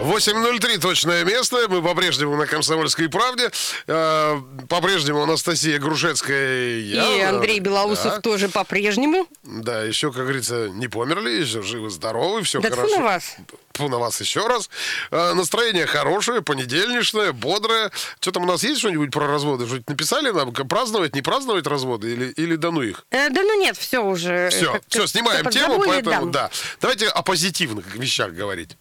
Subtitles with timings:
[0.00, 1.66] 8.03 точное место.
[1.68, 3.50] Мы по-прежнему на «Комсомольской правде».
[3.86, 7.16] Э, По-прежнему Анастасия Грушецкая и я.
[7.16, 8.20] И Андрей Белоусов Да.
[8.20, 9.26] тоже по-прежнему.
[9.42, 12.96] Да, еще, как говорится, не померли, еще живы-здоровы, все Да хорошо.
[12.96, 13.36] на вас.
[13.72, 14.70] Тьфу на вас еще раз.
[15.10, 17.90] Э, Настроение хорошее, понедельничное, бодрое.
[18.20, 19.66] Что там у нас есть что-нибудь про разводы?
[19.66, 20.52] Что-нибудь написали нам?
[20.52, 22.10] Праздновать, не праздновать разводы?
[22.12, 23.04] Или, или да ну их?
[23.10, 24.48] Э, да ну нет, все уже.
[24.48, 26.44] Все, Как- все, снимаем тему, поэтому да.
[26.44, 26.50] да.
[26.80, 28.76] Давайте о позитивных вещах говорить.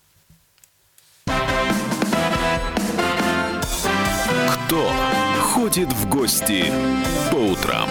[4.70, 4.88] Кто
[5.42, 6.72] ходит в гости
[7.32, 7.90] по утрам?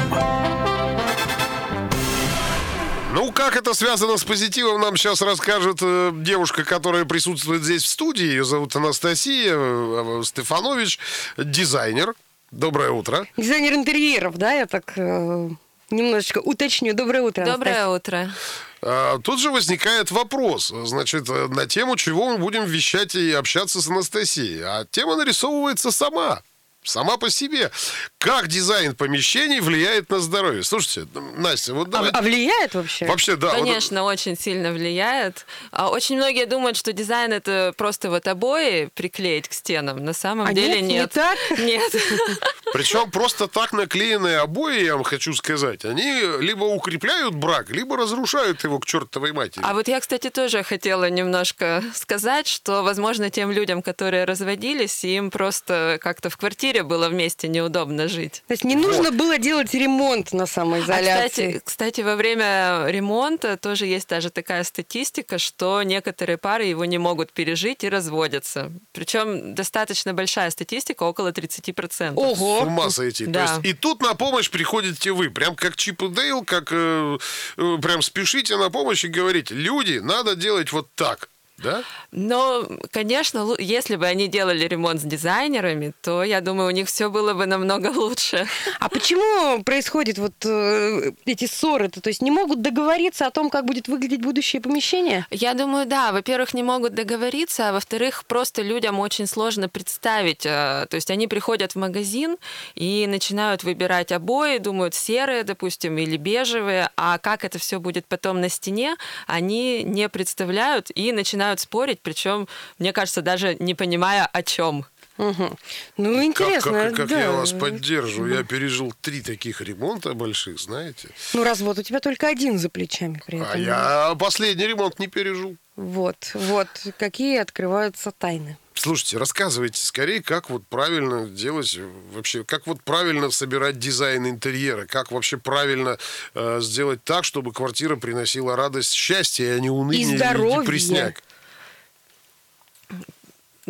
[3.13, 7.89] Ну, как это связано с позитивом, нам сейчас расскажет э, девушка, которая присутствует здесь в
[7.89, 8.27] студии.
[8.27, 11.01] Ее зовут Анастасия э, Стефанович,
[11.37, 12.15] дизайнер.
[12.53, 13.27] Доброе утро.
[13.37, 15.49] Дизайнер интерьеров, да, я так э,
[15.91, 16.95] немножечко уточню.
[16.95, 17.45] Доброе утро.
[17.45, 18.27] Доброе Анастасия.
[18.29, 18.35] утро.
[18.83, 23.83] А, Тут же возникает вопрос, значит, э, на тему, чего мы будем вещать и общаться
[23.83, 24.63] с Анастасией.
[24.63, 26.41] А тема нарисовывается сама.
[26.85, 27.71] Сама по себе.
[28.19, 30.63] Как дизайн помещений влияет на здоровье?
[30.63, 32.11] Слушайте, Настя, вот А, давай...
[32.13, 33.07] а влияет вообще?
[33.07, 33.49] Вообще, да.
[33.49, 35.45] вот- Конечно, очень сильно влияет.
[35.71, 40.03] А Очень многие думают, что дизайн это просто вот обои приклеить к стенам.
[40.03, 41.13] На самом А деле нет, не нет.
[41.13, 41.39] так?
[41.59, 41.93] Нет.
[42.73, 48.63] Причем просто так наклеенные обои, я вам хочу сказать, они либо укрепляют брак, либо разрушают
[48.65, 49.63] его к чертовой матери.
[49.67, 55.31] А вот я, кстати, тоже хотела немножко сказать, что, возможно, тем людям, которые разводились, им
[55.31, 58.43] просто как-то в квартире было вместе неудобно жить.
[58.47, 61.53] То есть не нужно было делать ремонт на А, самоизоляции.
[61.53, 66.99] кстати, кстати, во время ремонта тоже есть даже такая статистика, что некоторые пары его не
[66.99, 68.71] могут пережить и разводятся.
[68.93, 72.13] Причем достаточно большая статистика, около 30%.
[72.15, 72.61] Ого!
[72.61, 73.27] С ума сойти.
[73.27, 73.47] Да.
[73.47, 75.31] То есть и тут на помощь приходите вы.
[75.31, 77.19] Прям как Чип и Дейл, как э,
[77.57, 81.29] э, прям спешите на помощь и говорите, люди, надо делать вот так.
[81.59, 81.83] Да?
[82.13, 87.11] Но, конечно, если бы они делали ремонт с дизайнерами, то, я думаю, у них все
[87.11, 88.47] было бы намного лучше.
[88.79, 92.01] А почему происходят вот э, эти ссоры-то?
[92.01, 95.27] То есть не могут договориться о том, как будет выглядеть будущее помещение?
[95.31, 100.47] Я думаю, да, во-первых, не могут договориться, а во-вторых, просто людям очень сложно представить.
[100.47, 102.37] э, То есть они приходят в магазин
[102.77, 108.41] и начинают выбирать обои, думают серые, допустим, или бежевые, а как это все будет потом
[108.41, 108.97] на стене,
[109.27, 112.47] они не представляют и начинают спорить, причем,
[112.79, 114.85] мне кажется, даже не понимая о чем.
[115.17, 115.59] Мгм.
[115.97, 116.73] Ну, Как, интересно.
[116.73, 117.21] как- как да.
[117.21, 118.35] я вас поддерживаю.
[118.35, 121.09] Я пережил три таких ремонта больших, знаете.
[121.35, 123.51] Ну, развод у тебя только один за плечами при этом.
[123.53, 125.57] А я последний ремонт не пережил.
[125.75, 128.57] Вот, вот, какие открываются тайны.
[128.75, 134.87] Слушайте, рассказывайте скорее, как вот правильно делать э, вообще, как вот правильно собирать дизайн интерьера,
[134.87, 135.99] как вообще правильно
[136.35, 140.61] э, сделать так, чтобы квартира приносила радость, счастье, а не уныние или здоровье.
[140.63, 141.23] депресняк.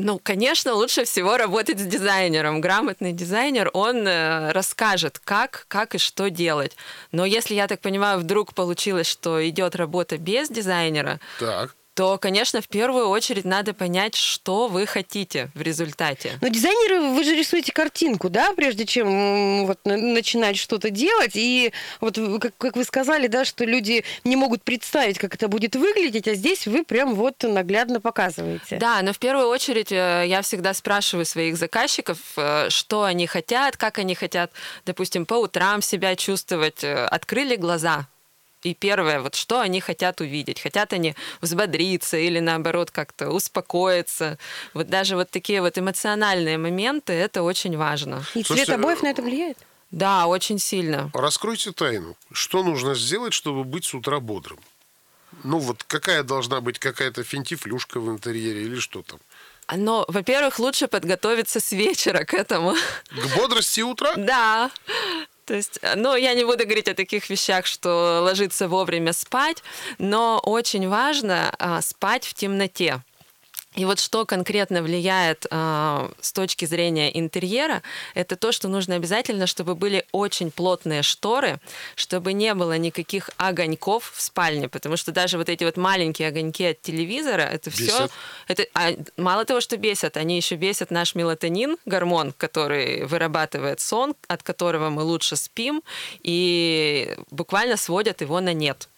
[0.00, 2.60] Ну, конечно, лучше всего работать с дизайнером.
[2.60, 6.76] Грамотный дизайнер, он э, расскажет, как, как и что делать.
[7.10, 11.74] Но если, я так понимаю, вдруг получилось, что идет работа без дизайнера, Так.
[11.98, 16.38] То, конечно, в первую очередь надо понять, что вы хотите в результате.
[16.40, 21.32] Но дизайнеры, вы же рисуете картинку, да, прежде чем вот на- начинать что-то делать.
[21.34, 25.74] И вот как, как вы сказали, да, что люди не могут представить, как это будет
[25.74, 28.76] выглядеть, а здесь вы прям вот наглядно показываете.
[28.76, 33.76] Да, но в первую очередь э, я всегда спрашиваю своих заказчиков, э, что они хотят,
[33.76, 34.52] как они хотят,
[34.86, 38.06] допустим, по утрам себя чувствовать, э, открыли глаза.
[38.64, 40.60] И первое, вот что они хотят увидеть.
[40.60, 44.38] Хотят они взбодриться или наоборот как-то успокоиться.
[44.74, 48.24] Вот даже вот такие вот эмоциональные моменты, это очень важно.
[48.34, 49.58] И цвет Слушайте, обоев на это влияет?
[49.90, 51.10] Да, очень сильно.
[51.14, 52.16] Раскройте тайну.
[52.32, 54.58] Что нужно сделать, чтобы быть с утра бодрым?
[55.44, 59.20] Ну вот какая должна быть какая-то финтифлюшка в интерьере или что там?
[59.76, 62.74] Но, во-первых, лучше подготовиться с вечера к этому.
[63.10, 64.14] К бодрости утра?
[64.16, 64.70] Да.
[65.48, 69.62] То есть, э, ну, я не буду говорить о таких вещах, что ложиться вовремя спать,
[69.98, 73.02] но очень важно а, спать в темноте.
[73.78, 77.82] И вот что конкретно влияет а, с точки зрения интерьера,
[78.14, 81.60] это то, что нужно обязательно, чтобы были очень плотные шторы,
[81.94, 86.64] чтобы не было никаких огоньков в спальне, потому что даже вот эти вот маленькие огоньки
[86.64, 88.08] от телевизора, это все,
[88.48, 94.16] это а, мало того, что бесят, они еще бесят наш мелатонин, гормон, который вырабатывает сон,
[94.26, 95.84] от которого мы лучше спим,
[96.24, 98.88] и буквально сводят его на нет.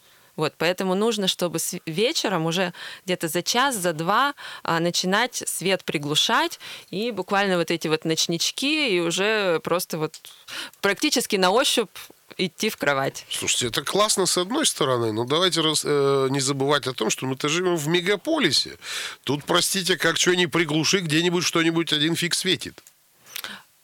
[0.41, 2.73] Вот, поэтому нужно, чтобы вечером уже
[3.05, 4.33] где-то за час, за два
[4.63, 6.59] а, начинать свет приглушать
[6.89, 10.19] и буквально вот эти вот ночнички и уже просто вот
[10.81, 11.91] практически на ощупь
[12.39, 13.27] идти в кровать.
[13.29, 17.27] Слушайте, это классно с одной стороны, но давайте раз, э, не забывать о том, что
[17.27, 18.79] мы-то живем в мегаполисе.
[19.25, 22.83] Тут, простите, как что ни приглуши, где-нибудь что-нибудь один фиг светит.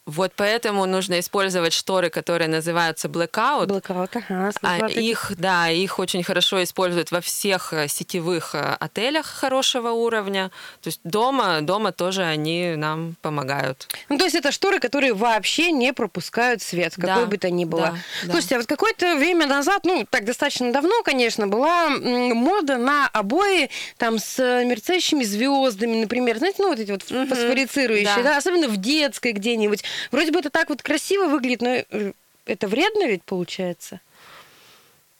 [0.07, 3.67] Вот поэтому нужно использовать шторы, которые называются blackout.
[3.67, 9.27] Blackout, ага, А их, да, их очень хорошо используют во всех э, сетевых э, отелях
[9.27, 10.53] хорошего уровня.
[10.81, 13.89] То есть дома, дома тоже они нам помогают.
[14.09, 17.65] Ну, то есть это шторы, которые вообще не пропускают свет, Да, какой бы то ни
[17.65, 17.87] было.
[17.87, 17.95] да,
[18.27, 18.33] да.
[18.33, 23.71] Слушайте, а вот какое-то время назад, ну, так достаточно давно, конечно, была мода на обои
[23.97, 26.39] там с мерцающими звездами, например.
[26.39, 28.23] Знаете, ну, вот эти вот фосфорицирующие, да.
[28.23, 28.37] да.
[28.37, 29.83] особенно в детской где-нибудь.
[30.11, 32.13] Вроде бы это так вот красиво выглядит, но э,
[32.47, 34.01] это вредно ведь получается?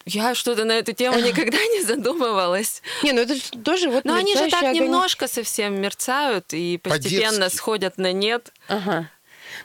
[0.05, 2.83] Я что-то на эту тему никогда не задумывалась.
[3.03, 4.83] Не, ну это ж тоже вот Но они же так огонек.
[4.83, 7.57] немножко совсем мерцают и постепенно По-детски.
[7.57, 8.53] сходят на нет.
[8.69, 9.11] Ага.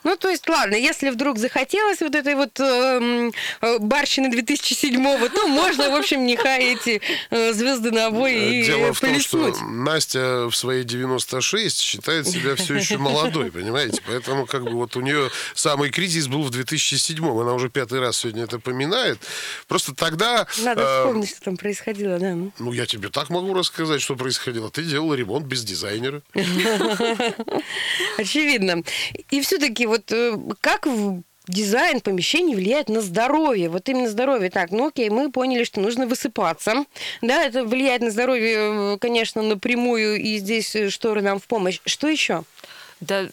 [0.03, 3.31] Ну, то есть, ладно, если вдруг захотелось вот этой вот эм,
[3.61, 8.93] э, барщины 2007-го, то можно, в общем, нехай эти э, звезды на обои и Дело
[8.93, 9.55] в том, полиснуть.
[9.55, 14.01] что Настя в свои 96 считает себя все еще молодой, понимаете?
[14.05, 18.17] Поэтому как бы вот у нее самый кризис был в 2007 Она уже пятый раз
[18.17, 19.19] сегодня это поминает.
[19.67, 20.47] Просто тогда...
[20.59, 22.35] Надо э, вспомнить, что там происходило, да.
[22.57, 24.71] Ну, я тебе так могу рассказать, что происходило.
[24.71, 26.21] Ты делала ремонт без дизайнера.
[28.17, 28.83] Очевидно.
[29.29, 30.87] И все-таки вот э, как
[31.47, 33.69] дизайн помещений влияет на здоровье.
[33.69, 34.49] Вот именно здоровье.
[34.49, 36.85] Так, ну окей, мы поняли, что нужно высыпаться.
[37.21, 41.79] Да, это влияет на здоровье, э, конечно, напрямую, и здесь э, шторы нам в помощь.
[41.85, 42.43] Что еще?
[43.01, 43.27] Да,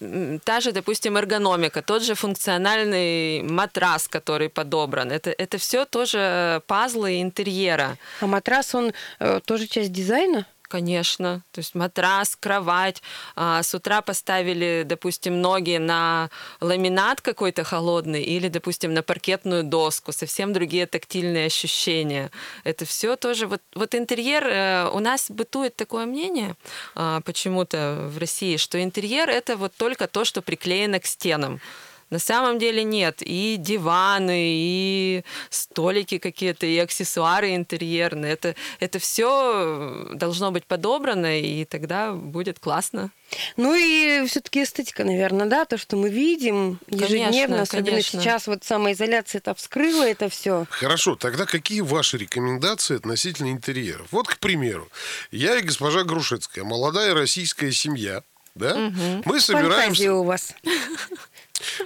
[0.44, 5.12] та же, допустим, эргономика, тот же функциональный матрас, который подобран.
[5.12, 7.98] Это, это все тоже пазлы интерьера.
[8.20, 10.46] А матрас, он э, тоже часть дизайна?
[10.68, 11.42] Конечно.
[11.52, 13.02] То есть матрас, кровать.
[13.36, 16.28] А, с утра поставили, допустим, ноги на
[16.60, 20.12] ламинат какой-то холодный или, допустим, на паркетную доску.
[20.12, 22.30] Совсем другие тактильные ощущения.
[22.64, 23.46] Это все тоже...
[23.46, 24.46] Вот, вот интерьер...
[24.46, 26.54] э, У нас бытует такое мнение
[26.94, 31.60] а, почему-то в России, что интерьер— это вот только то, что приклеено к стенам.
[32.10, 33.20] На самом деле нет.
[33.20, 38.32] И диваны, и столики какие-то, и аксессуары интерьерные.
[38.32, 43.10] Это, это все должно быть подобрано, и тогда будет классно.
[43.56, 48.20] Ну и все-таки эстетика, наверное, да, то, что мы видим ежедневно, Конечно, особенно конечно.
[48.20, 50.66] сейчас вот самоизоляция это вскрыла это все.
[50.70, 54.06] Хорошо, тогда какие ваши рекомендации относительно интерьеров?
[54.12, 54.88] Вот, к примеру,
[55.30, 58.22] я и госпожа Грушецкая, молодая российская семья,
[58.54, 58.74] да?
[58.76, 60.14] Мы Фантазия собираемся...
[60.14, 60.54] у вас.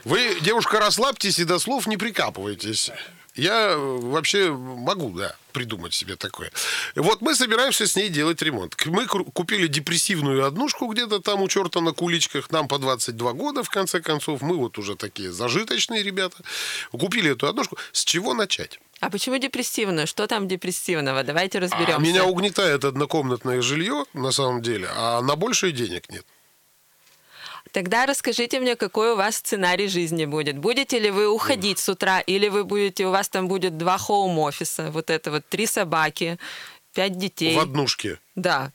[0.04, 2.90] Вы, девушка, расслабьтесь и до слов не прикапывайтесь.
[3.34, 6.52] Я э, вообще могу, да, придумать себе такое.
[6.94, 8.76] Вот мы собираемся с ней делать ремонт.
[8.84, 12.50] Мы купили депрессивную однушку где-то там у черта на куличках.
[12.50, 14.42] Нам по 22 года, в конце концов.
[14.42, 16.36] Мы вот уже такие зажиточные ребята.
[16.90, 17.78] Купили эту однушку.
[17.92, 18.78] С чего начать?
[19.00, 20.06] А почему депрессивную?
[20.06, 21.24] Что там депрессивного?
[21.24, 21.98] Давайте А разберемся.
[22.00, 26.26] меня угнетает однокомнатное жилье, на самом деле, а на большее денег нет.
[27.70, 30.58] Тогда расскажите мне, какой у вас сценарий жизни будет.
[30.58, 34.90] Будете ли вы уходить с утра, или вы будете, у вас там будет два хоум-офиса,
[34.90, 36.38] вот это вот три собаки,
[36.92, 37.56] пять детей.
[37.56, 38.19] В однушке.
[38.34, 38.72] Да.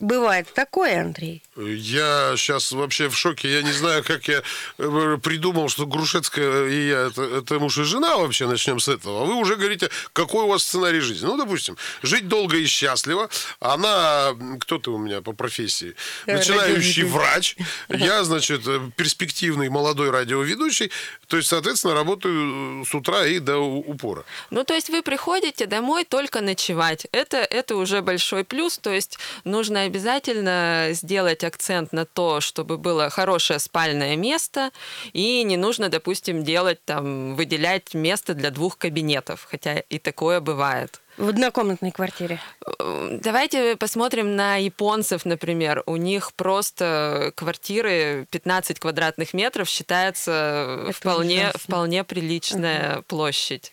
[0.00, 1.42] Бывает такое, Андрей.
[1.56, 3.50] Я сейчас вообще в шоке.
[3.50, 4.42] Я не знаю, как я
[4.78, 8.46] э, придумал, что Грушецкая и я это, это муж и жена вообще.
[8.46, 9.22] Начнем с этого.
[9.22, 11.26] А вы уже говорите, какой у вас сценарий жизни.
[11.26, 13.30] Ну, допустим, жить долго и счастливо.
[13.60, 15.94] Она, кто ты у меня по профессии?
[16.26, 17.56] Э, Начинающий врач.
[17.88, 20.90] Я, значит, э, перспективный молодой радиоведущий.
[21.26, 24.24] То есть, соответственно, работаю с утра и до упора.
[24.50, 27.06] Ну, то есть вы приходите домой только ночевать.
[27.12, 28.76] Это, это уже большой плюс.
[28.76, 34.70] То есть нужно обязательно сделать акцент на то, чтобы было хорошее спальное место,
[35.12, 41.00] и не нужно, допустим, делать там, выделять место для двух кабинетов, хотя и такое бывает.
[41.16, 42.38] В однокомнатной квартире.
[42.78, 45.82] Э, Давайте посмотрим на японцев, например.
[45.86, 51.58] У них просто квартиры 15 квадратных метров считается Это вполне, ужасно.
[51.60, 53.72] вполне приличная площадь.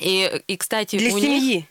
[0.00, 1.64] И, и, кстати, Для у них...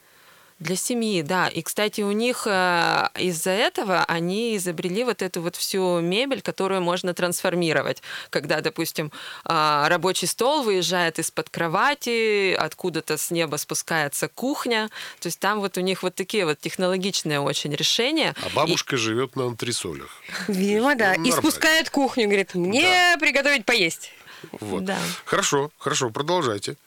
[0.60, 1.50] Для семьи, да.
[1.50, 6.82] И, кстати, у них э, из-за этого они изобрели вот эту вот всю мебель, которую
[6.82, 8.02] можно трансформировать.
[8.30, 9.12] Когда, допустим,
[9.44, 14.90] э, рабочий стол выезжает из-под кровати, откуда-то с неба спускается кухня.
[15.20, 18.34] То есть там вот у них вот такие вот технологичные очень решения.
[18.42, 20.22] А бабушка живет на антресолях.
[20.48, 21.16] Видимо, да.
[21.18, 24.14] Ну, И спускает кухню, говорит, мне приготовить поесть.
[24.62, 24.86] Вот.
[24.86, 24.98] Да.
[25.26, 26.78] Хорошо, хорошо, продолжайте.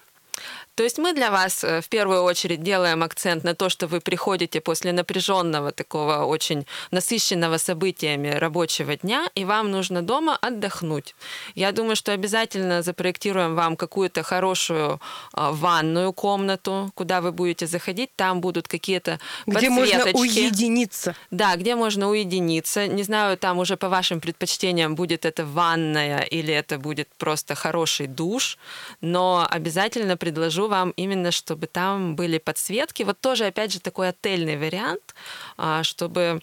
[0.78, 4.00] То есть мы для вас э, в первую очередь делаем акцент на то, что вы
[4.00, 11.16] приходите после напряженного такого очень насыщенного событиями рабочего дня, и вам нужно дома отдохнуть.
[11.56, 15.00] Я думаю, что обязательно запроектируем вам какую-то хорошую
[15.32, 21.16] а, ванную комнату, куда вы будете заходить, там будут какие-то Где можно уединиться.
[21.32, 22.86] Да, где можно уединиться.
[22.86, 28.06] Не знаю, там уже по вашим предпочтениям будет это ванная или это будет просто хороший
[28.06, 28.58] душ,
[29.00, 33.02] но обязательно предложу вам именно, чтобы там были подсветки.
[33.02, 35.14] Вот тоже, опять же, такой отельный вариант,
[35.56, 36.40] а, чтобы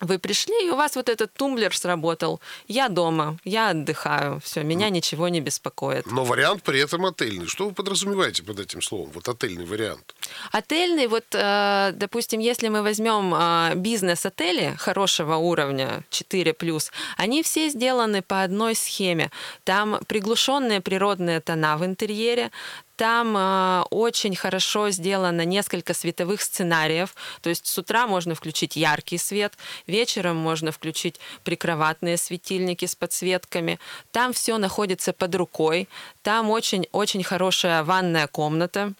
[0.00, 2.40] вы пришли, и у вас вот этот тумблер сработал.
[2.68, 6.06] Я дома, я отдыхаю, все, меня ничего не беспокоит.
[6.06, 7.46] Но вариант при этом отельный.
[7.46, 9.10] Что вы подразумеваете под этим словом?
[9.14, 10.14] Вот отельный вариант.
[10.52, 18.20] Отельный, вот, э, допустим, если мы возьмем э, бизнес-отели хорошего уровня, 4+, они все сделаны
[18.20, 19.30] по одной схеме.
[19.64, 22.50] Там приглушенные природные тона в интерьере,
[22.96, 27.14] там э, очень хорошо сделано несколько световых сценариев.
[27.42, 29.54] То есть с утра можно включить яркий свет,
[29.86, 33.78] вечером можно включить прикроватные светильники с подсветками.
[34.12, 35.88] Там все находится под рукой.
[36.22, 38.92] Там очень-очень хорошая ванная комната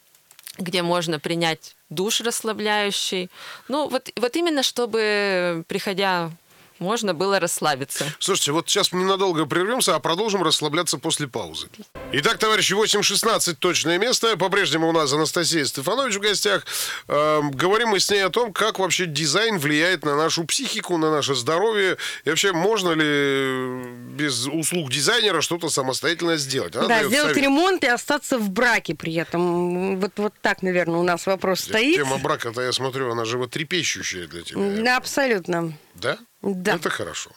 [0.59, 3.31] где можно принять душ расслабляющий.
[3.69, 6.31] Ну, вот, вот именно чтобы, приходя
[6.79, 8.05] можно было расслабиться.
[8.19, 11.69] Слушайте, вот сейчас ненадолго прервемся, а продолжим расслабляться после паузы.
[12.13, 14.37] Итак, товарищи, 8.16 точное место.
[14.37, 16.67] По-прежнему у нас Анастасия Стефанович в гостях.
[17.09, 21.11] Эм, говорим мы с ней о том, как вообще дизайн влияет на нашу психику, на
[21.11, 21.97] наше здоровье.
[22.25, 26.75] И вообще, можно ли без услуг дизайнера что-то самостоятельно сделать?
[26.75, 27.45] Она да, сделать совет.
[27.45, 30.01] ремонт и остаться в браке при этом.
[30.01, 31.97] Вот, вот так, наверное, у нас вопрос стоит.
[31.97, 34.83] Тема брака-то, я смотрю, она животрепещущая для тебя.
[34.83, 35.73] Да, абсолютно.
[35.95, 36.19] Да?
[36.43, 36.77] Да.
[36.77, 37.31] Это хорошо.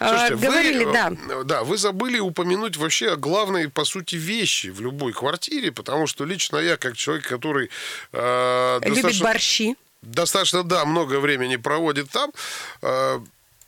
[0.00, 1.12] А, говорили, вы, да.
[1.30, 6.06] э, Да, вы забыли упомянуть вообще о главной, по сути, вещи в любой квартире, потому
[6.06, 7.70] что лично я, как человек, который
[8.12, 9.76] э, Любит достаточно, борщи.
[10.02, 12.32] достаточно, да, много времени проводит там,
[12.82, 13.20] э,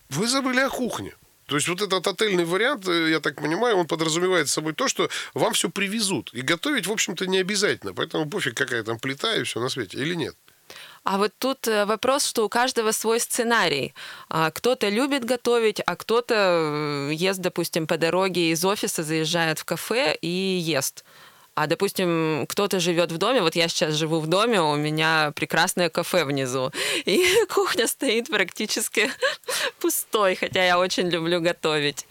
[0.08, 1.12] вы забыли о кухне.
[1.50, 5.10] То есть вот этот отельный вариант, э, я так понимаю, он подразумевает собой то, что
[5.34, 6.30] вам все привезут.
[6.32, 7.92] И готовить, в общем-то, не обязательно.
[7.92, 9.98] Поэтому пофиг, какая там плита и все на свете.
[9.98, 10.36] Или нет?
[11.02, 13.94] А вот тут э, вопрос, что у каждого свой сценарий.
[14.28, 19.64] А, Кто-то любит готовить, а кто-то э, ест, допустим, по дороге из офиса, заезжает в
[19.64, 21.04] кафе и ест.
[21.54, 25.90] А, допустим, кто-то живет в доме, вот я сейчас живу в доме, у меня прекрасное
[25.90, 26.70] кафе внизу,
[27.04, 29.10] и кухня стоит практически
[29.80, 32.06] пустой, хотя я очень люблю готовить.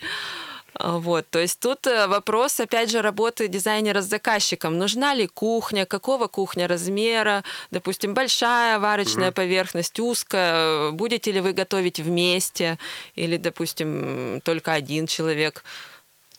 [0.76, 4.78] А, Вот, то есть тут э, вопрос, опять же, работы дизайнера с заказчиком.
[4.78, 12.00] Нужна ли кухня, какого кухня размера, допустим, большая варочная поверхность, узкая, будете ли вы готовить
[12.00, 12.78] вместе,
[13.16, 15.64] или, допустим, только один человек.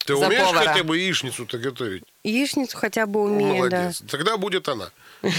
[0.04, 0.68] Ты За умеешь повара.
[0.68, 2.04] хотя бы яичницу-то готовить?
[2.24, 3.78] Яичницу хотя бы умею, да.
[3.78, 4.02] Молодец.
[4.10, 4.90] Тогда будет она.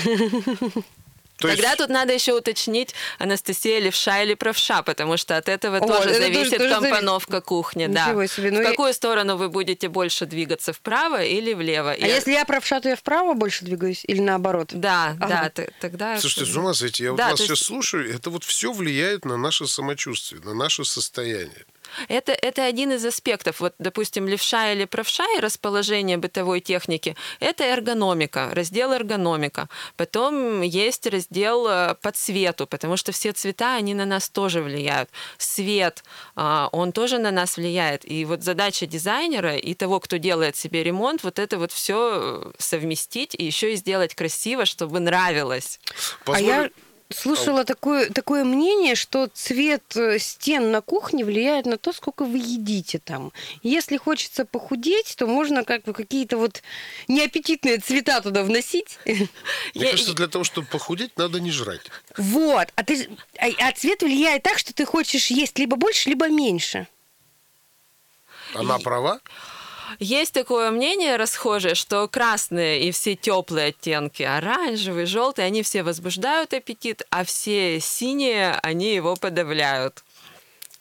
[1.38, 5.78] То есть- Тогда тут надо еще уточнить, Анастасия левша или правша, потому что от этого
[5.78, 7.88] О, тоже это зависит тоже- компоновка кухни.
[7.88, 8.06] Да.
[8.28, 11.92] Себе, ну в какую сторону вы будете больше двигаться, вправо или влево?
[11.92, 14.70] А И- если я правша, то я вправо больше двигаюсь или наоборот?
[14.72, 15.52] Да, Ага.
[15.56, 16.20] да, тогда...
[16.20, 18.72] Слушайте, с ума сойти, я вот Да, вас то сейчас есть- слушаю, это вот все
[18.72, 21.66] влияет на наше самочувствие, на наше состояние.
[22.08, 23.60] Это, это один из аспектов.
[23.60, 29.68] Вот, допустим, левша или правша и расположение бытовой техники– это эргономика, раздел эргономика.
[29.96, 35.10] Потом есть раздел э, по цвету, потому что все цвета, они на нас тоже влияют.
[35.38, 36.04] Свет,
[36.36, 38.10] а, он тоже на нас влияет.
[38.10, 43.36] И вот задача дизайнера и того, кто делает себе ремонт, вот это вот все совместить
[43.36, 45.80] и еще и сделать красиво, чтобы нравилось.
[46.22, 46.70] А Позволю- я
[47.14, 52.38] слушала такое, такое мнение, что цвет э, стен на кухне влияет на то, сколько вы
[52.38, 53.32] едите там.
[53.64, 56.62] Если хочется похудеть, то можно как бы какие-то вот
[57.08, 58.98] неаппетитные цвета туда вносить.
[59.06, 59.28] Мне
[59.74, 61.82] Я- кажется, для того, чтобы похудеть, надо не жрать.
[62.18, 62.68] Вот.
[62.76, 66.88] А, ты, а, а цвет влияет так, что ты хочешь есть либо больше, либо меньше.
[68.54, 69.20] Она права?
[70.00, 76.54] Есть такое мнение расхожее, что красные и все теплые оттенки, оранжевый, желтый, они все возбуждают
[76.54, 80.04] аппетит, а все синие, они его подавляют.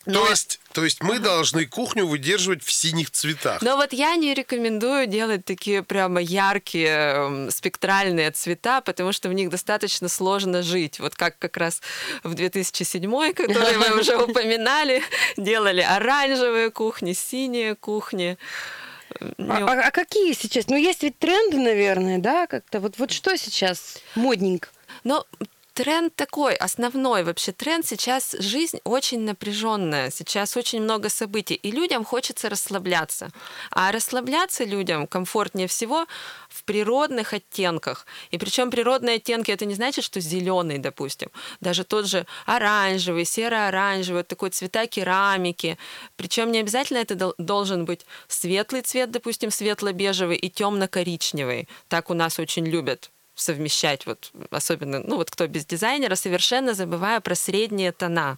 [0.06, 3.60] То есть, то есть мы должны кухню выдерживать в синих цветах.
[3.60, 9.34] Но вот я не рекомендую делать такие прямо яркие эм, спектральные цвета, потому что в
[9.34, 11.00] них достаточно сложно жить.
[11.00, 11.82] Вот как как раз
[12.22, 15.02] в 2007, который вы уже упоминали,
[15.36, 18.38] делали оранжевые кухни, синие кухни.
[19.20, 20.68] А, а- а какие сейчас?
[20.68, 22.80] Ну, есть ведь тренды, наверное, да, как-то.
[22.80, 24.68] Вот, вот что сейчас модненько?
[25.04, 25.26] Но
[25.80, 32.04] тренд такой, основной вообще тренд сейчас жизнь очень напряженная, сейчас очень много событий, и людям
[32.04, 33.30] хочется расслабляться.
[33.70, 36.04] А расслабляться людям комфортнее всего
[36.50, 38.04] в природных оттенках.
[38.30, 41.30] И причем природные оттенки это не значит, что зеленый, допустим.
[41.60, 45.78] Даже тот же оранжевый, серо-оранжевый, такой цвета керамики.
[46.16, 51.68] Причем не обязательно это должен быть светлый цвет, допустим, светло-бежевый и темно-коричневый.
[51.88, 53.10] Так у нас очень любят
[53.40, 58.36] совмещать, вот, особенно, ну вот кто без дизайнера, совершенно забывая про средние тона.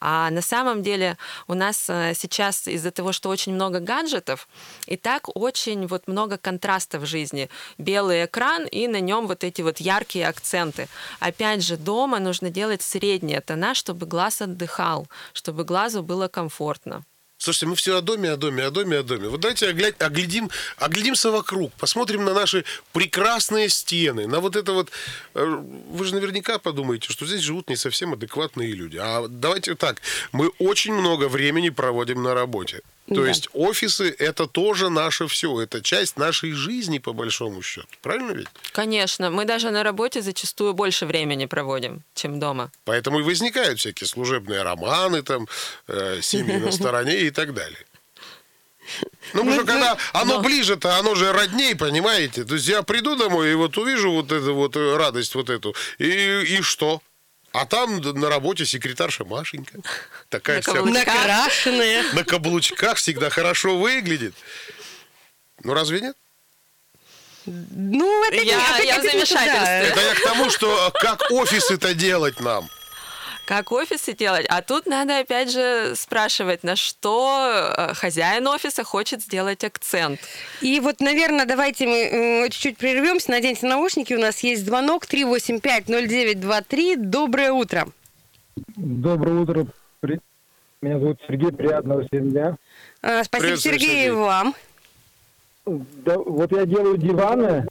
[0.00, 1.16] А на самом деле
[1.48, 4.48] у нас э, сейчас из-за того, что очень много гаджетов,
[4.86, 7.48] и так очень вот много контрастов в жизни.
[7.78, 10.88] Белый экран и на нем вот эти вот яркие акценты.
[11.18, 17.04] Опять же, дома нужно делать средние тона, чтобы глаз отдыхал, чтобы глазу было комфортно.
[17.38, 19.28] Слушайте, мы все о доме, о доме, о доме, о доме.
[19.28, 24.90] Вот давайте оглядь, оглядим, оглядимся вокруг, посмотрим на наши прекрасные стены, на вот это вот...
[25.34, 28.96] Э, вы же наверняка подумаете, что здесь живут не совсем адекватные люди.
[28.96, 30.00] А давайте так,
[30.32, 32.80] мы очень много времени проводим на работе.
[33.08, 33.28] То да.
[33.28, 38.48] есть офисы это тоже наше все, это часть нашей жизни по большому счету, правильно ведь?
[38.72, 42.72] Конечно, мы даже на работе зачастую больше времени проводим, чем дома.
[42.84, 45.46] Поэтому и возникают всякие служебные романы, там,
[45.86, 47.84] э, семьи на стороне и так далее.
[49.34, 52.44] Ну, потому что когда оно ближе-то, оно же родней, понимаете?
[52.44, 56.42] То есть я приду домой и вот увижу вот эту вот радость вот эту, и,
[56.42, 57.02] и что?
[57.56, 59.78] А там на работе секретарша Машенька.
[60.28, 60.82] Такая на вся...
[60.82, 62.04] Накрашенная.
[62.12, 64.34] На каблучках всегда хорошо выглядит.
[65.64, 66.16] Ну, разве нет?
[67.46, 69.88] Ну, это я, не, я в замешательстве.
[69.88, 72.68] Это я к тому, что как офисы-то делать нам
[73.46, 74.44] как офисы делать.
[74.48, 80.20] А тут надо опять же спрашивать, на что э, хозяин офиса хочет сделать акцент.
[80.60, 84.12] И вот, наверное, давайте мы чуть-чуть прервемся, наденьте наушники.
[84.12, 86.96] У нас есть звонок 385-0923.
[86.96, 87.88] Доброе утро.
[88.74, 89.66] Доброе утро.
[90.82, 91.52] Меня зовут Сергей.
[91.52, 92.56] Приятного всем дня.
[93.00, 94.54] А, спасибо, Привет, Сергей, Сергей, вам.
[95.64, 97.66] Да, вот я делаю диваны.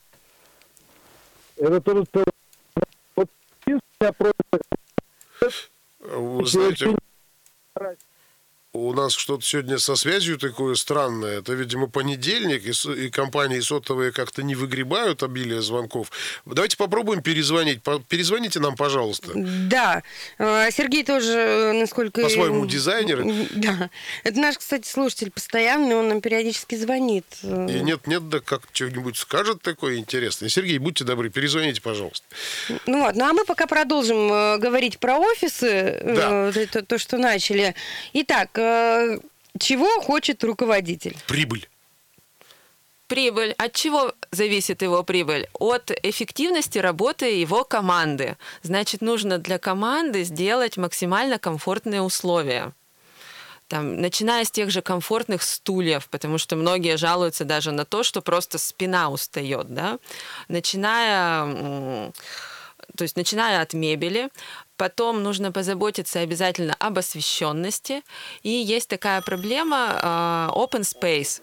[1.57, 2.05] Это тоже...
[3.15, 3.29] Вот
[4.01, 4.34] я просто
[6.07, 6.95] вы знаете,
[8.75, 11.39] у нас что-то сегодня со связью такое странное.
[11.39, 16.11] Это, видимо, понедельник, и, и компании сотовые как-то не выгребают обилие звонков.
[16.45, 17.81] Давайте попробуем перезвонить.
[18.07, 19.31] Перезвоните нам, пожалуйста.
[19.33, 20.03] Да.
[20.37, 22.21] А, Сергей тоже, э, насколько...
[22.21, 23.23] По-своему дизайнер.
[23.51, 23.89] Да.
[24.23, 27.25] Это наш, кстати, слушатель постоянный, он нам периодически звонит.
[27.43, 30.49] И нет-нет, да как что-нибудь скажет такое интересное.
[30.49, 32.25] Сергей, будьте добры, перезвоните, пожалуйста.
[32.85, 36.51] Ну вот, ну а мы пока продолжим э, говорить про офисы, да.
[36.55, 37.75] Э, то, то, что начали.
[38.13, 39.19] Итак, Э,
[39.59, 41.17] чего хочет руководитель?
[41.27, 41.69] Прибыль.
[43.07, 43.53] Прибыль.
[43.57, 45.47] От чего зависит его прибыль?
[45.53, 48.35] От эффективности работы его команды.
[48.63, 52.73] Значит, нужно для команды сделать максимально комфортные условия.
[53.67, 58.21] Там, начиная с тех же комфортных стульев, потому что многие жалуются даже на то, что
[58.21, 59.97] просто спина устает, да?
[60.47, 62.11] начиная
[62.95, 64.29] то есть начиная от мебели,
[64.77, 68.03] Потом нужно позаботиться обязательно об освещенности.
[68.43, 71.41] И есть такая проблема uh, open space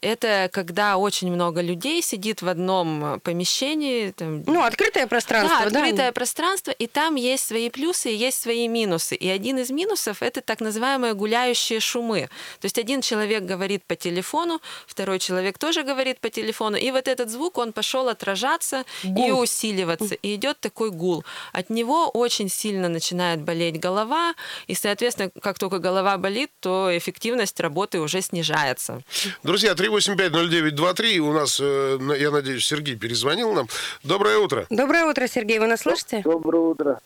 [0.00, 4.10] это когда очень много людей сидит в одном помещении.
[4.10, 5.80] Там, ну, открытое пространство, да?
[5.80, 6.12] открытое да?
[6.12, 9.14] пространство, и там есть свои плюсы и есть свои минусы.
[9.14, 12.28] И один из минусов– это так называемые гуляющие шумы.
[12.60, 17.08] То есть один человек говорит по телефону, второй человек тоже говорит по телефону, и вот
[17.08, 19.28] этот звук, он пошел отражаться гул.
[19.28, 21.24] и усиливаться, и идет такой гул.
[21.52, 24.34] От него очень сильно начинает болеть голова,
[24.66, 29.02] и, соответственно, как только голова болит, то эффективность работы уже снижается.
[29.42, 31.18] Друзья, 3850923.
[31.18, 33.68] У нас, э, я надеюсь, Сергей перезвонил нам.
[34.02, 34.66] Доброе утро.
[34.70, 35.58] Доброе утро, Сергей.
[35.58, 36.22] Вы нас слышите?
[36.22, 37.00] Доброе утро.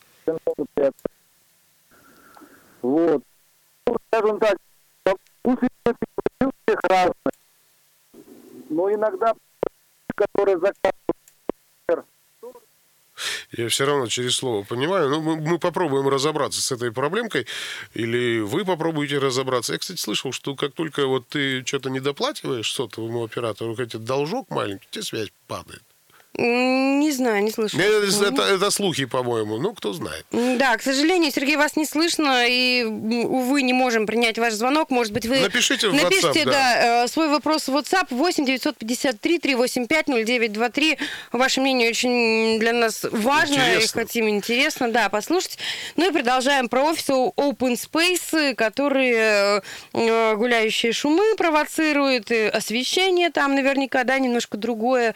[2.81, 3.23] Вот.
[3.87, 4.57] Ну, скажем так,
[5.39, 5.67] вкусы
[6.41, 7.13] у всех разные.
[8.69, 9.33] Но иногда,
[10.15, 11.00] которые заказывают
[13.51, 15.09] я все равно через слово понимаю.
[15.09, 17.47] Ну, мы, мы попробуем разобраться с этой проблемкой.
[17.93, 19.73] Или вы попробуете разобраться.
[19.73, 24.49] Я, кстати, слышал, что как только вот ты что-то не доплативаешь сотовому оператору, хотя должок
[24.49, 25.83] маленький, тебе связь падает.
[26.37, 27.81] Не знаю, не слышала.
[27.81, 29.57] Это, это, это слухи, по-моему.
[29.57, 30.25] Ну, кто знает.
[30.31, 34.91] Да, к сожалению, Сергей, вас не слышно, и, увы, не можем принять ваш звонок.
[34.91, 35.41] Может быть, вы...
[35.41, 36.51] Напишите в Напишите, WhatsApp, да.
[36.51, 40.97] да, э, свой вопрос в WhatsApp 8 953 385 0923.
[41.33, 43.99] Ваше мнение очень для нас важно интересно.
[43.99, 45.57] и хотим интересно, да, послушать.
[45.97, 54.05] Ну и продолжаем про офисы Open Space, которые э, гуляющие шумы провоцируют, освещение там наверняка,
[54.05, 55.13] да, немножко другое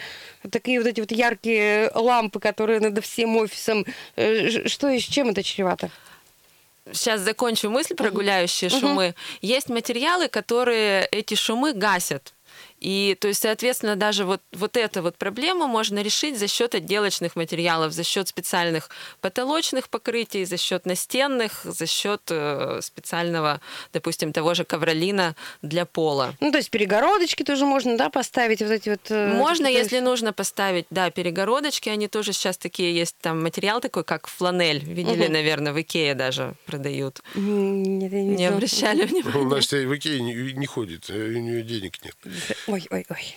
[0.50, 3.86] такие вот эти вот яркие лампы, которые над всем офисом.
[4.16, 5.90] Э, Что и с чем это чревато?
[6.92, 9.16] Сейчас закончу мысль про гуляющие шумы.
[9.42, 12.34] Есть материалы, которые эти шумы гасят.
[12.86, 17.36] И, то есть, соответственно, даже вот, вот эту вот проблему можно решить за счет отделочных
[17.36, 18.90] материалов, за счет специальных
[19.22, 23.60] потолочных покрытий, за счет настенных, за счет э, специального,
[23.92, 26.36] допустим, того же ковролина для пола.
[26.40, 29.02] Ну, то есть перегородочки тоже можно, да, поставить вот эти вот...
[29.10, 33.82] э, Можно, есть- если нужно поставить, да, перегородочки, они тоже сейчас такие есть, там материал
[33.82, 35.34] такой, как фланель, видели, Мгм.
[35.34, 37.22] наверное, в Икее даже продают.
[37.34, 39.32] Нет, я не Не обращали внимания?
[39.34, 42.16] Ну, Настя в Икее не, не ходит, э, у нее денег нет.
[42.76, 43.36] Ой, ой, ой.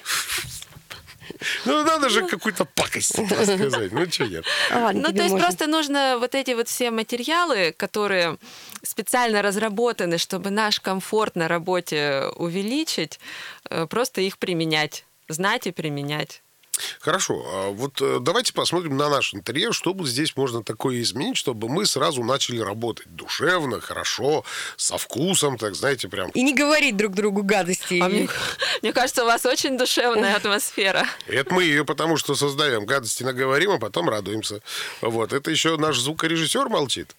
[1.65, 3.93] Ну, надо же какую-то пакость рассказать.
[3.93, 4.45] Ну, что нет?
[4.93, 8.39] Ну, то есть просто нужно вот эти вот все материалы, которые
[8.83, 13.21] специально разработаны, чтобы наш комфорт на работе увеличить,
[13.71, 16.43] э, просто их применять, знать и применять.
[17.01, 21.37] Хорошо, а вот э, давайте посмотрим на наш интерьер, что бы здесь можно такое изменить,
[21.37, 24.45] чтобы мы сразу начали работать душевно, хорошо,
[24.77, 26.31] со вкусом, так знаете, прям.
[26.31, 28.01] И не говорить друг другу гадости.
[28.01, 28.29] А мне,
[28.83, 31.07] мне кажется, у вас очень душевная атмосфера.
[31.27, 34.61] Это мы ее потому что создаем, гадости наговорим, а потом радуемся.
[35.01, 37.15] Вот, это еще наш звукорежиссер молчит.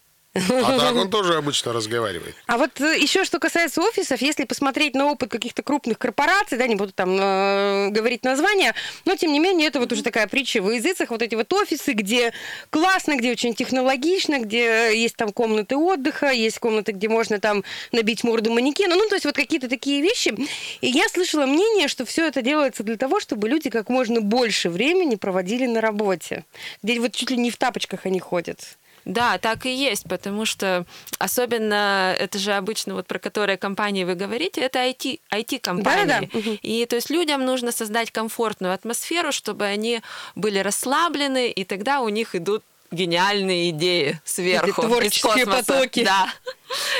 [0.49, 2.35] А так он тоже обычно разговаривает.
[2.47, 6.75] А вот еще что касается офисов, если посмотреть на опыт каких-то крупных корпораций, да, не
[6.75, 8.73] буду там э, говорить названия,
[9.05, 11.93] но тем не менее это вот уже такая притча в языцах, вот эти вот офисы,
[11.93, 12.33] где
[12.69, 18.23] классно, где очень технологично, где есть там комнаты отдыха, есть комнаты, где можно там набить
[18.23, 20.33] морду манекена, ну то есть вот какие-то такие вещи.
[20.81, 24.69] И я слышала мнение, что все это делается для того, чтобы люди как можно больше
[24.69, 26.45] времени проводили на работе,
[26.83, 28.77] где вот чуть ли не в тапочках они ходят.
[29.09, 30.85] Да, так и есть, потому что
[31.17, 36.05] особенно это же обычно вот про которые компании вы говорите, это IT, IT-компании.
[36.05, 36.39] Да-да-да.
[36.39, 36.59] Мгм.
[36.61, 40.01] И то есть людям нужно создать комфортную атмосферу, чтобы они
[40.35, 44.81] были расслаблены, и тогда у них идут гениальные идеи сверху.
[44.81, 46.03] из творческие потоки.
[46.03, 46.31] Да.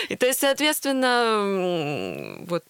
[0.09, 2.63] И то есть, соответственно, вот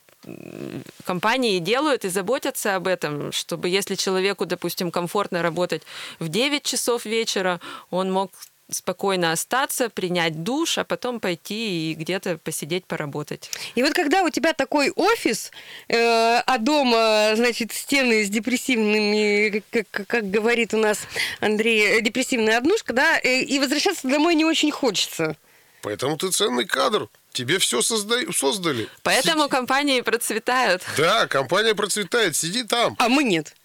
[1.05, 5.83] компании делают и заботятся об этом, чтобы если человеку, допустим, комфортно работать
[6.19, 8.31] в 9 часов вечера, он мог
[8.69, 13.49] спокойно остаться, принять душ, а потом пойти и где-то посидеть, поработать.
[13.75, 15.51] И вот когда у тебя такой офис,
[15.87, 20.99] э, а дома, значит, стены с депрессивными, как, как- говорит у нас
[21.39, 25.35] Андрей, э, депрессивная однушка, да, э, и возвращаться домой не очень хочется.
[25.81, 27.07] Поэтому ты ценный кадр.
[27.31, 28.89] Тебе все создали.
[29.03, 30.81] Поэтому компании процветают.
[30.97, 32.35] Да, компания процветает.
[32.35, 32.95] Сиди там.
[32.97, 33.55] А мы нет.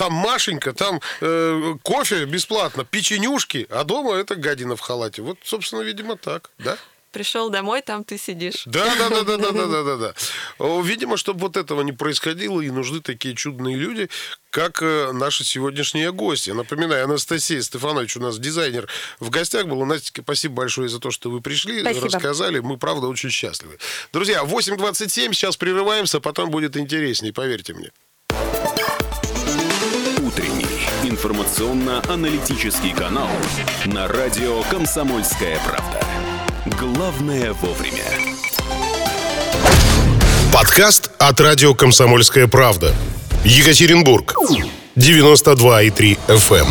[0.00, 5.20] Там Машенька, там э, кофе бесплатно, печенюшки, а дома это гадина в халате.
[5.20, 6.78] Вот, собственно, видимо, так, да?
[7.12, 8.62] Пришел домой, там ты сидишь.
[8.64, 10.14] Да, да, да, да, да, да, да, да, да.
[10.80, 14.08] Видимо, чтобы вот этого не происходило, и нужны такие чудные люди,
[14.48, 16.48] как э, наши сегодняшние гости.
[16.48, 19.84] Напоминаю, Анастасия Стефанович у нас дизайнер в гостях был.
[19.84, 22.06] Настя, спасибо большое за то, что вы пришли, Спасибо.
[22.06, 22.60] рассказали.
[22.60, 23.78] Мы, правда, очень счастливы.
[24.14, 27.90] Друзья, 8.27, сейчас прерываемся, потом будет интересней, поверьте мне.
[30.32, 30.66] Утренний
[31.02, 33.26] информационно-аналитический канал
[33.86, 36.06] на радио «Комсомольская правда».
[36.78, 38.04] Главное вовремя.
[40.54, 42.94] Подкаст от радио «Комсомольская правда».
[43.44, 44.36] Екатеринбург.
[44.94, 46.68] 92,3 FM.